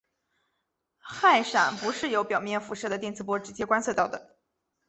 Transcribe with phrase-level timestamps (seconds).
[1.03, 4.35] 氦闪不是由表面辐射的电磁波直接观测到的。